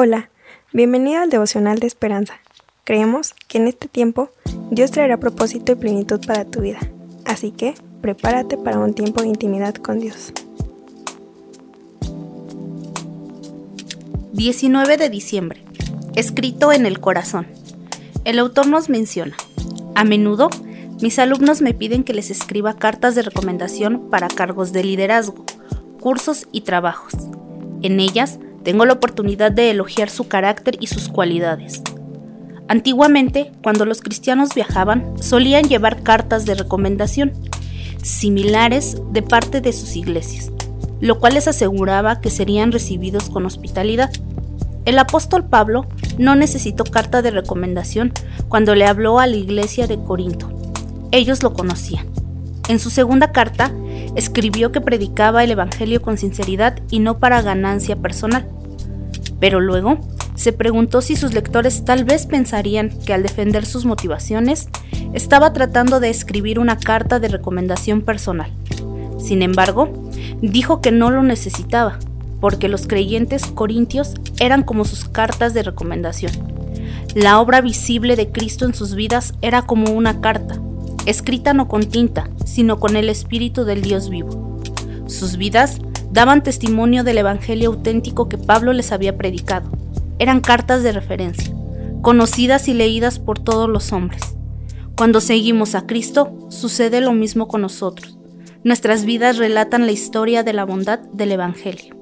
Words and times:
Hola, 0.00 0.30
bienvenido 0.72 1.22
al 1.22 1.28
devocional 1.28 1.80
de 1.80 1.88
esperanza. 1.88 2.34
Creemos 2.84 3.34
que 3.48 3.58
en 3.58 3.66
este 3.66 3.88
tiempo 3.88 4.30
Dios 4.70 4.92
traerá 4.92 5.16
propósito 5.16 5.72
y 5.72 5.74
plenitud 5.74 6.24
para 6.24 6.44
tu 6.44 6.60
vida, 6.60 6.78
así 7.24 7.50
que 7.50 7.74
prepárate 8.00 8.56
para 8.56 8.78
un 8.78 8.94
tiempo 8.94 9.22
de 9.22 9.26
intimidad 9.26 9.74
con 9.74 9.98
Dios. 9.98 10.32
19 14.34 14.98
de 14.98 15.10
diciembre. 15.10 15.64
Escrito 16.14 16.70
en 16.70 16.86
el 16.86 17.00
corazón. 17.00 17.48
El 18.24 18.38
autor 18.38 18.68
nos 18.68 18.88
menciona, 18.88 19.36
a 19.96 20.04
menudo 20.04 20.48
mis 21.02 21.18
alumnos 21.18 21.60
me 21.60 21.74
piden 21.74 22.04
que 22.04 22.14
les 22.14 22.30
escriba 22.30 22.76
cartas 22.76 23.16
de 23.16 23.22
recomendación 23.22 24.10
para 24.10 24.28
cargos 24.28 24.72
de 24.72 24.84
liderazgo, 24.84 25.44
cursos 25.98 26.46
y 26.52 26.60
trabajos. 26.60 27.14
En 27.82 27.98
ellas 27.98 28.38
tengo 28.64 28.84
la 28.84 28.94
oportunidad 28.94 29.52
de 29.52 29.70
elogiar 29.70 30.10
su 30.10 30.28
carácter 30.28 30.76
y 30.80 30.86
sus 30.88 31.08
cualidades. 31.08 31.82
Antiguamente, 32.68 33.50
cuando 33.62 33.86
los 33.86 34.02
cristianos 34.02 34.54
viajaban, 34.54 35.14
solían 35.20 35.64
llevar 35.64 36.02
cartas 36.02 36.44
de 36.44 36.54
recomendación, 36.54 37.32
similares 38.02 38.96
de 39.10 39.22
parte 39.22 39.60
de 39.60 39.72
sus 39.72 39.96
iglesias, 39.96 40.50
lo 41.00 41.18
cual 41.18 41.34
les 41.34 41.48
aseguraba 41.48 42.20
que 42.20 42.30
serían 42.30 42.70
recibidos 42.70 43.30
con 43.30 43.46
hospitalidad. 43.46 44.10
El 44.84 44.98
apóstol 44.98 45.44
Pablo 45.44 45.86
no 46.18 46.34
necesitó 46.34 46.84
carta 46.84 47.22
de 47.22 47.30
recomendación 47.30 48.12
cuando 48.48 48.74
le 48.74 48.86
habló 48.86 49.18
a 49.18 49.26
la 49.26 49.36
iglesia 49.36 49.86
de 49.86 49.98
Corinto. 49.98 50.50
Ellos 51.10 51.42
lo 51.42 51.54
conocían. 51.54 52.06
En 52.68 52.78
su 52.78 52.90
segunda 52.90 53.32
carta, 53.32 53.72
escribió 54.16 54.72
que 54.72 54.80
predicaba 54.80 55.44
el 55.44 55.50
Evangelio 55.50 56.02
con 56.02 56.18
sinceridad 56.18 56.78
y 56.90 56.98
no 56.98 57.18
para 57.18 57.42
ganancia 57.42 57.96
personal. 57.96 58.46
Pero 59.40 59.60
luego 59.60 59.98
se 60.34 60.52
preguntó 60.52 61.00
si 61.00 61.16
sus 61.16 61.34
lectores 61.34 61.84
tal 61.84 62.04
vez 62.04 62.26
pensarían 62.26 62.90
que 63.04 63.12
al 63.12 63.22
defender 63.22 63.66
sus 63.66 63.84
motivaciones 63.84 64.68
estaba 65.12 65.52
tratando 65.52 66.00
de 66.00 66.10
escribir 66.10 66.58
una 66.58 66.78
carta 66.78 67.18
de 67.18 67.28
recomendación 67.28 68.02
personal. 68.02 68.52
Sin 69.18 69.42
embargo, 69.42 69.92
dijo 70.40 70.80
que 70.80 70.92
no 70.92 71.10
lo 71.10 71.22
necesitaba, 71.22 71.98
porque 72.40 72.68
los 72.68 72.86
creyentes 72.86 73.46
corintios 73.46 74.14
eran 74.38 74.62
como 74.62 74.84
sus 74.84 75.06
cartas 75.06 75.54
de 75.54 75.64
recomendación. 75.64 76.32
La 77.14 77.40
obra 77.40 77.60
visible 77.60 78.14
de 78.14 78.30
Cristo 78.30 78.64
en 78.64 78.74
sus 78.74 78.94
vidas 78.94 79.34
era 79.42 79.62
como 79.62 79.90
una 79.90 80.20
carta, 80.20 80.60
escrita 81.08 81.54
no 81.54 81.68
con 81.68 81.84
tinta, 81.84 82.28
sino 82.44 82.78
con 82.78 82.94
el 82.96 83.08
Espíritu 83.08 83.64
del 83.64 83.80
Dios 83.80 84.10
vivo. 84.10 84.60
Sus 85.06 85.38
vidas 85.38 85.78
daban 86.10 86.42
testimonio 86.42 87.02
del 87.02 87.18
Evangelio 87.18 87.70
auténtico 87.70 88.28
que 88.28 88.36
Pablo 88.36 88.74
les 88.74 88.92
había 88.92 89.16
predicado. 89.16 89.70
Eran 90.18 90.40
cartas 90.40 90.82
de 90.82 90.92
referencia, 90.92 91.54
conocidas 92.02 92.68
y 92.68 92.74
leídas 92.74 93.18
por 93.18 93.38
todos 93.38 93.70
los 93.70 93.92
hombres. 93.92 94.36
Cuando 94.96 95.22
seguimos 95.22 95.74
a 95.74 95.86
Cristo, 95.86 96.36
sucede 96.50 97.00
lo 97.00 97.12
mismo 97.12 97.48
con 97.48 97.62
nosotros. 97.62 98.18
Nuestras 98.62 99.06
vidas 99.06 99.38
relatan 99.38 99.86
la 99.86 99.92
historia 99.92 100.42
de 100.42 100.52
la 100.52 100.64
bondad 100.64 100.98
del 100.98 101.32
Evangelio. 101.32 101.96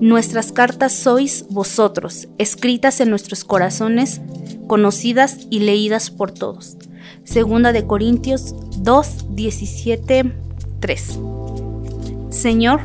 Nuestras 0.00 0.50
cartas 0.50 0.92
sois 0.92 1.44
vosotros, 1.50 2.26
escritas 2.38 3.00
en 3.00 3.10
nuestros 3.10 3.44
corazones, 3.44 4.20
conocidas 4.66 5.46
y 5.50 5.60
leídas 5.60 6.10
por 6.10 6.32
todos. 6.32 6.76
Segunda 7.24 7.72
de 7.72 7.86
Corintios 7.86 8.54
2, 8.78 9.34
17, 9.36 10.32
3. 10.80 11.18
Señor, 12.30 12.80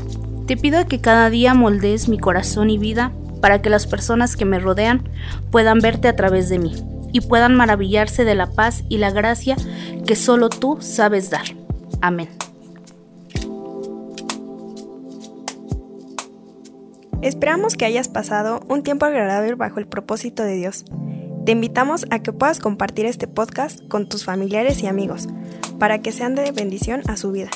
te 0.45 0.57
pido 0.57 0.85
que 0.87 1.01
cada 1.01 1.29
día 1.29 1.53
moldees 1.53 2.07
mi 2.07 2.19
corazón 2.19 2.69
y 2.69 2.77
vida 2.77 3.11
para 3.41 3.61
que 3.61 3.69
las 3.69 3.87
personas 3.87 4.35
que 4.35 4.45
me 4.45 4.59
rodean 4.59 5.07
puedan 5.51 5.79
verte 5.79 6.07
a 6.07 6.15
través 6.15 6.49
de 6.49 6.59
mí 6.59 6.73
y 7.11 7.21
puedan 7.21 7.55
maravillarse 7.55 8.25
de 8.25 8.35
la 8.35 8.51
paz 8.51 8.83
y 8.89 8.97
la 8.97 9.09
gracia 9.09 9.55
que 10.05 10.15
solo 10.15 10.49
tú 10.49 10.77
sabes 10.81 11.29
dar. 11.29 11.45
Amén. 12.01 12.29
Esperamos 17.21 17.75
que 17.75 17.85
hayas 17.85 18.07
pasado 18.07 18.59
un 18.67 18.83
tiempo 18.83 19.05
agradable 19.05 19.55
bajo 19.55 19.79
el 19.79 19.87
propósito 19.87 20.43
de 20.43 20.55
Dios. 20.55 20.85
Te 21.45 21.51
invitamos 21.51 22.07
a 22.09 22.23
que 22.23 22.33
puedas 22.33 22.59
compartir 22.59 23.05
este 23.05 23.27
podcast 23.27 23.87
con 23.87 24.09
tus 24.09 24.25
familiares 24.25 24.81
y 24.81 24.87
amigos 24.87 25.27
para 25.77 25.99
que 25.99 26.11
sean 26.11 26.33
de 26.33 26.51
bendición 26.51 27.03
a 27.07 27.17
su 27.17 27.31
vida. 27.31 27.51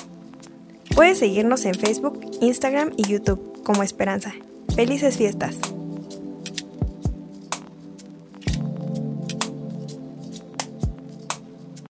Puedes 0.96 1.18
seguirnos 1.18 1.66
en 1.66 1.74
Facebook, 1.74 2.22
Instagram 2.40 2.92
y 2.98 3.08
YouTube 3.08 3.64
como 3.64 3.82
Esperanza. 3.82 4.32
Felices 4.76 5.18
fiestas. 5.18 5.58